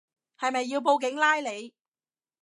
[0.39, 1.75] 係咪要報警拉你